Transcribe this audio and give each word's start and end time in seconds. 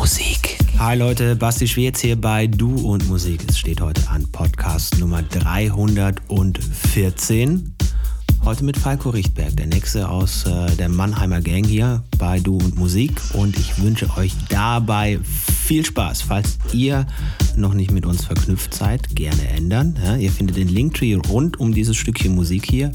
Musik. 0.00 0.56
Hi 0.78 0.96
Leute, 0.96 1.36
Basti 1.36 1.68
Schwierz 1.68 2.00
hier 2.00 2.18
bei 2.18 2.46
Du 2.46 2.90
und 2.90 3.06
Musik. 3.06 3.44
Es 3.46 3.58
steht 3.58 3.82
heute 3.82 4.08
an 4.08 4.26
Podcast 4.32 4.98
Nummer 4.98 5.22
314. 5.22 7.74
Heute 8.42 8.64
mit 8.64 8.78
Falco 8.78 9.10
Richtberg, 9.10 9.54
der 9.58 9.66
nächste 9.66 10.08
aus 10.08 10.46
äh, 10.46 10.74
der 10.76 10.88
Mannheimer 10.88 11.42
Gang 11.42 11.66
hier 11.66 12.02
bei 12.18 12.40
Du 12.40 12.56
und 12.56 12.78
Musik. 12.78 13.20
Und 13.34 13.58
ich 13.58 13.82
wünsche 13.82 14.08
euch 14.16 14.32
dabei 14.48 15.20
viel 15.22 15.84
Spaß. 15.84 16.22
Falls 16.22 16.56
ihr 16.72 17.06
noch 17.56 17.74
nicht 17.74 17.90
mit 17.90 18.06
uns 18.06 18.24
verknüpft 18.24 18.72
seid, 18.72 19.14
gerne 19.14 19.50
ändern. 19.50 19.98
Ja, 20.02 20.16
ihr 20.16 20.32
findet 20.32 20.56
den 20.56 20.68
Linktree 20.68 21.12
rund 21.14 21.60
um 21.60 21.74
dieses 21.74 21.98
Stückchen 21.98 22.34
Musik 22.34 22.64
hier. 22.64 22.90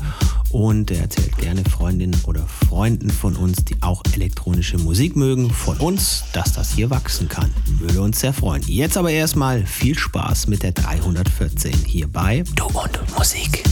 Und 0.56 0.90
er 0.90 1.02
erzählt 1.02 1.38
gerne 1.38 1.66
Freundinnen 1.66 2.18
oder 2.28 2.48
Freunden 2.48 3.10
von 3.10 3.36
uns, 3.36 3.66
die 3.66 3.76
auch 3.82 4.02
elektronische 4.14 4.78
Musik 4.78 5.18
mögen, 5.18 5.50
von 5.50 5.76
uns, 5.80 6.24
dass 6.32 6.54
das 6.54 6.72
hier 6.72 6.90
wachsen 6.90 7.28
kann. 7.28 7.54
Würde 7.80 8.02
uns 8.02 8.22
sehr 8.22 8.32
freuen. 8.32 8.64
Jetzt 8.66 8.96
aber 8.96 9.12
erstmal 9.12 9.66
viel 9.66 10.00
Spaß 10.00 10.48
mit 10.48 10.64
der 10.64 10.72
314 10.72 11.74
hier 11.74 12.08
bei 12.08 12.46
Du 12.56 12.68
und 12.68 13.18
Musik. 13.18 13.66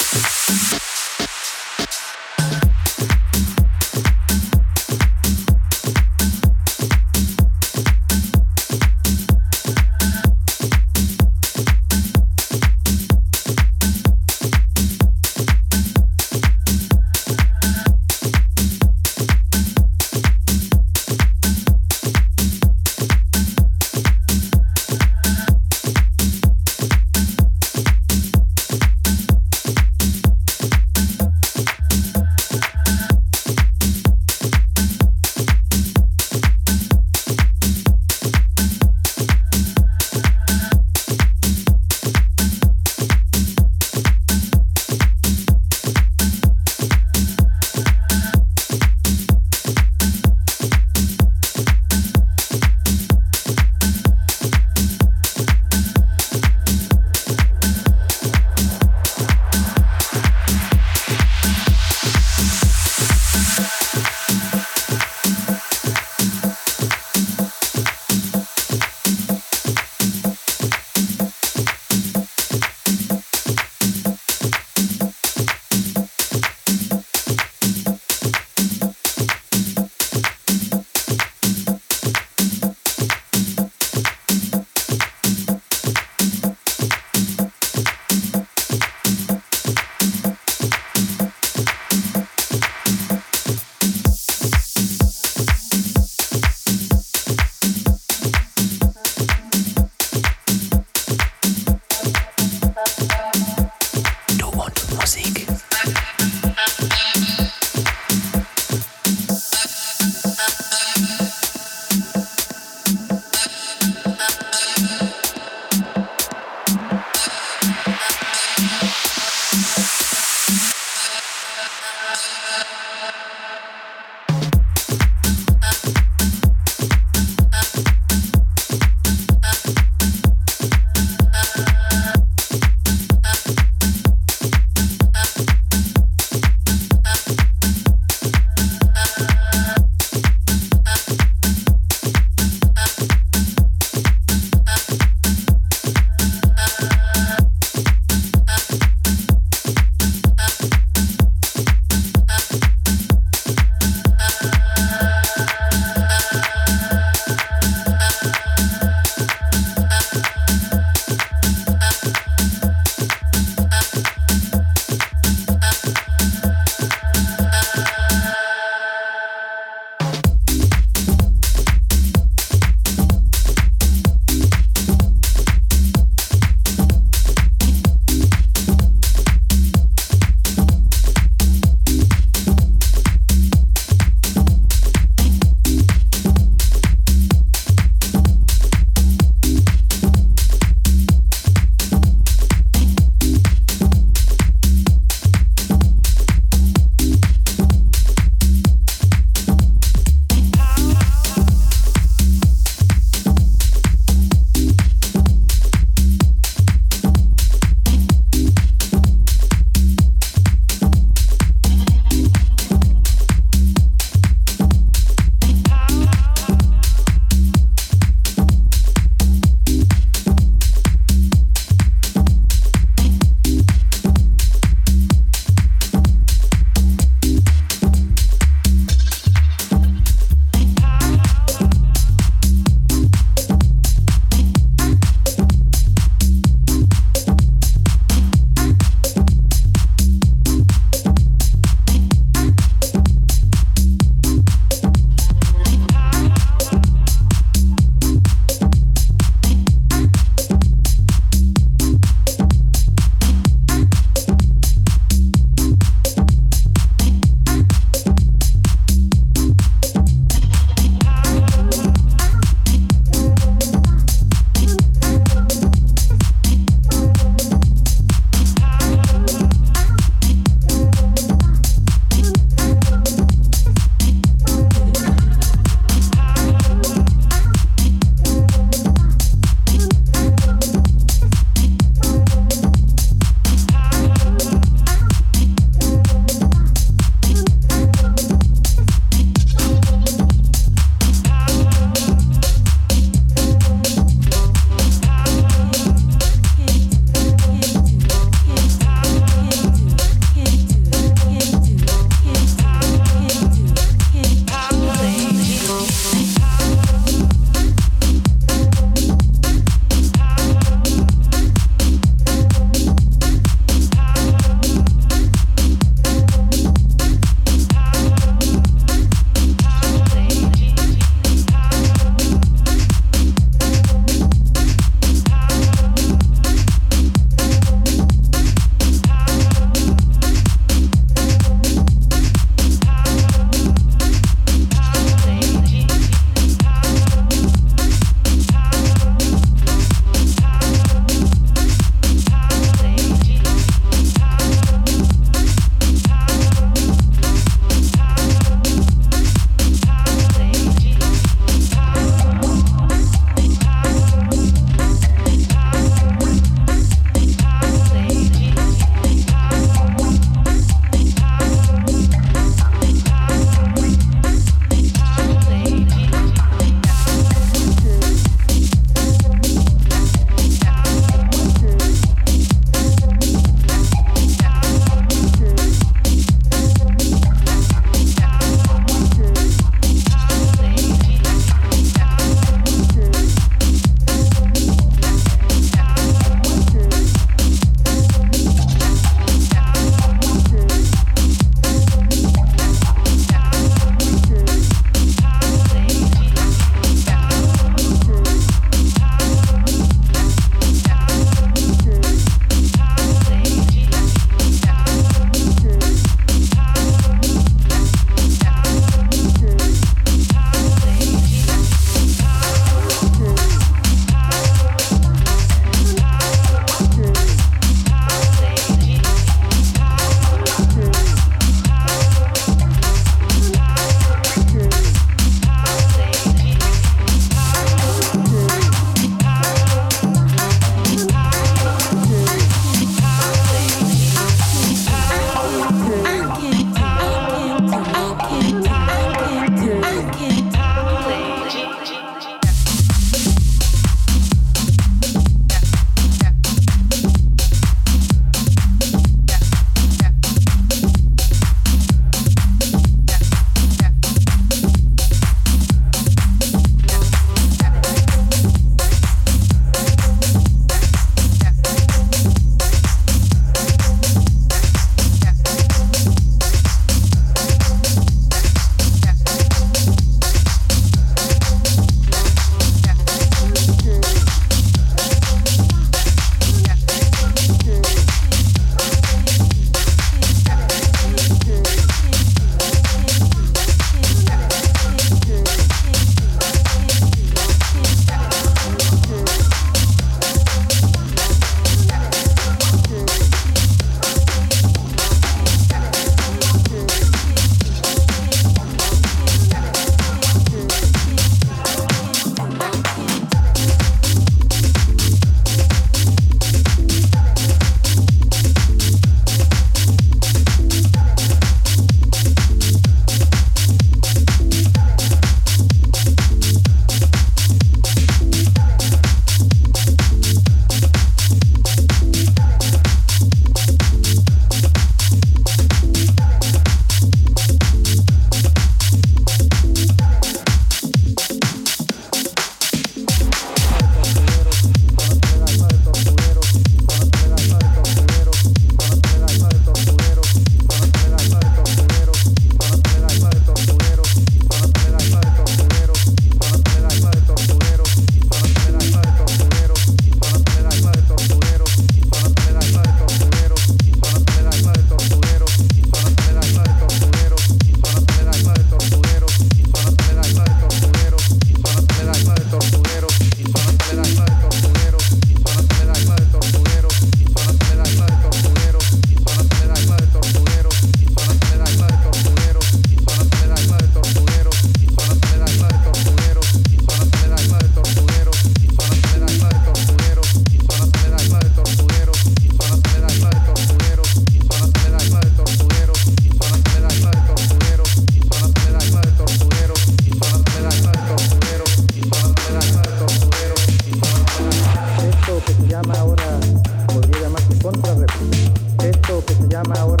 Llama 599.63 599.79
ahora, 599.79 600.00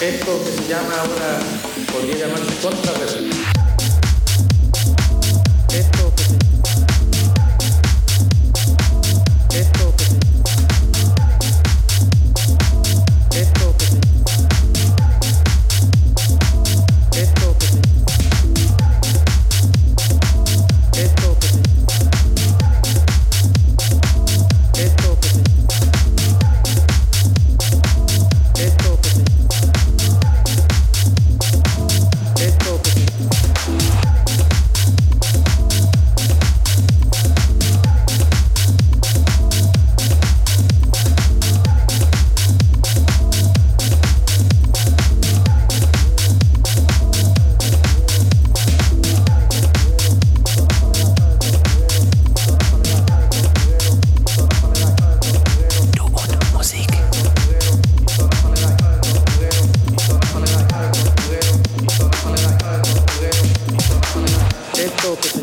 Esto 0.00 0.44
que 0.44 0.52
se 0.52 0.68
llama 0.68 0.94
ahora, 0.94 1.40
podría 1.90 2.26
llamarse 2.26 2.54
contrarrep. 2.60 3.15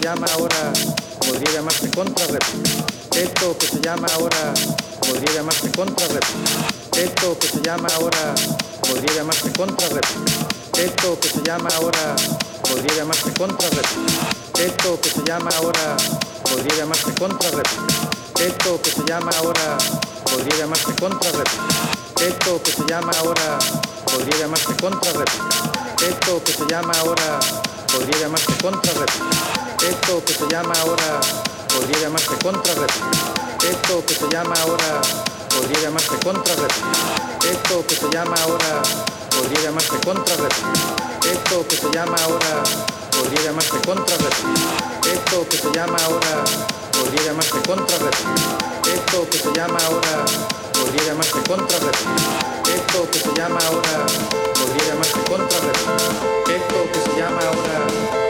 Llama 0.04 0.28
ahora 0.34 0.74
podría 1.20 1.52
llamarse 1.54 1.90
contrarrep. 1.92 2.44
Esto 3.16 3.58
que 3.58 3.68
se 3.68 3.80
llama 3.80 4.06
ahora 4.16 4.54
podría 5.00 5.36
llamarse 5.36 5.72
contrarrep. 5.72 6.24
Esto 6.98 7.40
que 7.40 7.48
se 7.48 7.62
llama 7.62 7.88
ahora 7.96 8.36
podría 8.82 9.14
llamarse 9.16 9.54
contrarrep. 9.54 10.06
Esto 10.78 11.18
que 11.22 11.30
se 11.30 11.42
llama 11.44 11.70
ahora 11.76 12.16
podría 12.64 12.96
llamarse 12.98 13.34
contrarrep. 13.34 13.86
Esto 14.60 15.00
que 15.00 15.10
se 15.10 15.24
llama 15.24 15.50
ahora 15.56 15.96
podría 16.44 16.76
llamarse 16.76 17.14
contrarrep. 17.14 17.68
Esto 18.42 18.82
que 18.82 18.92
se 18.92 19.04
llama 19.06 19.32
ahora 19.38 19.78
podría 20.26 20.58
llamarse 20.58 20.96
contrarrep. 21.00 21.48
Esto 22.20 22.62
que 22.62 22.72
se 22.72 22.84
llama 22.90 23.12
ahora 23.20 23.60
podría 24.06 24.38
llamarse 24.38 24.76
contrarrep. 24.82 25.30
Esto 26.02 26.44
que 26.44 26.52
se 26.52 26.66
llama 26.68 26.94
ahora 27.00 27.40
podría 27.88 28.20
llamarse 28.20 28.54
contrarrep. 28.62 29.63
Esto 29.84 30.24
que 30.24 30.34
se 30.34 30.48
llama 30.48 30.74
ahora 30.80 31.20
podría 31.68 32.00
llamarse 32.04 32.32
contrarrep. 32.42 32.90
Esto 33.70 34.06
que 34.06 34.16
se 34.16 34.30
llama 34.30 34.56
ahora 34.62 35.02
podría 35.50 35.82
llamarse 35.82 36.16
contrarrep. 36.24 36.72
Esto 37.44 37.86
que 37.86 37.96
se 37.96 38.10
llama 38.10 38.36
ahora 38.44 38.82
podría 39.30 39.62
llamarse 39.64 40.00
contrarrep. 40.06 40.54
Esto 41.26 41.68
que 41.68 41.76
se 41.76 41.92
llama 41.92 42.16
ahora 42.24 42.64
podría 43.12 43.42
llamarse 43.44 43.78
contrarrep. 43.86 44.34
Esto 45.06 45.50
que 45.50 45.58
se 45.58 45.72
llama 45.74 45.98
ahora 46.06 46.44
podría 46.94 47.24
llamarse 47.24 47.62
contrarrep. 47.68 48.16
Esto 48.88 49.30
que 49.30 49.38
se 49.38 49.52
llama 49.54 49.78
ahora 49.86 50.26
podría 50.72 51.04
llamarse 51.08 51.44
contrarrep. 51.44 51.96
Esto 52.74 53.12
que 53.12 53.20
se 53.20 53.34
llama 53.36 53.60
ahora 53.68 54.06
podría 54.54 54.88
llamarse 54.88 55.20
contrarrep. 55.28 55.78
Esto 56.48 56.78
que 56.94 57.00
se 57.12 57.20
llama 57.20 57.42
ahora 57.42 58.23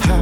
How 0.00 0.21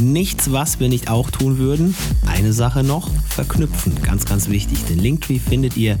nichts, 0.00 0.52
was 0.52 0.80
wir 0.80 0.88
nicht 0.88 1.08
auch 1.08 1.30
tun 1.30 1.58
würden. 1.58 1.94
Eine 2.26 2.52
Sache 2.52 2.82
noch, 2.82 3.10
verknüpfen, 3.28 4.00
ganz, 4.02 4.24
ganz 4.24 4.48
wichtig. 4.48 4.84
Den 4.86 4.98
Linktree 4.98 5.38
findet 5.38 5.76
ihr, 5.76 5.98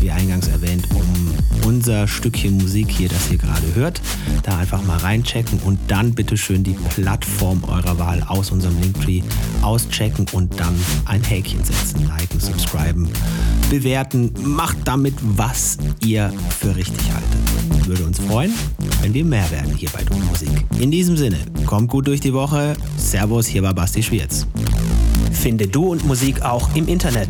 wie 0.00 0.10
eingangs 0.10 0.48
erwähnt, 0.48 0.86
um 0.94 1.34
unser 1.66 2.06
Stückchen 2.06 2.58
Musik 2.58 2.90
hier, 2.90 3.08
das 3.08 3.30
ihr 3.30 3.38
gerade 3.38 3.74
hört, 3.74 4.00
da 4.44 4.58
einfach 4.58 4.84
mal 4.84 4.98
reinchecken 4.98 5.58
und 5.60 5.78
dann 5.88 6.14
bitteschön 6.14 6.62
die 6.62 6.76
Plattform 6.94 7.64
eurer 7.64 7.98
Wahl 7.98 8.22
aus 8.28 8.52
unserem 8.52 8.80
Linktree 8.80 9.22
auschecken 9.62 10.26
und 10.32 10.58
dann 10.60 10.74
ein 11.06 11.22
Häkchen 11.24 11.64
setzen, 11.64 12.06
liken, 12.06 12.38
subscriben, 12.38 13.08
bewerten. 13.70 14.32
Macht 14.42 14.78
damit, 14.84 15.14
was 15.20 15.78
ihr 16.04 16.32
für 16.58 16.74
richtig 16.74 17.12
haltet. 17.12 17.86
Würde 17.86 18.04
uns 18.04 18.18
freuen 18.18 18.52
wenn 19.06 19.14
wir 19.14 19.24
mehr 19.24 19.48
werden 19.52 19.72
hier 19.76 19.88
bei 19.90 20.02
Du 20.02 20.16
Musik. 20.16 20.50
In 20.80 20.90
diesem 20.90 21.16
Sinne, 21.16 21.38
kommt 21.64 21.88
gut 21.88 22.08
durch 22.08 22.20
die 22.20 22.32
Woche. 22.32 22.74
Servus, 22.96 23.46
hier 23.46 23.62
war 23.62 23.72
Basti 23.72 24.02
Schwierz. 24.02 24.48
Finde 25.30 25.68
Du 25.68 25.92
und 25.92 26.04
Musik 26.04 26.42
auch 26.42 26.74
im 26.74 26.88
Internet. 26.88 27.28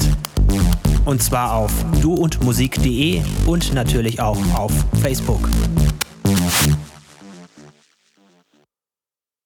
Und 1.05 1.23
zwar 1.23 1.55
auf 1.55 1.71
duundmusik.de 2.01 3.21
und 3.45 3.75
natürlich 3.75 4.21
auch 4.21 4.39
auf 4.55 4.73
Facebook. 5.03 5.51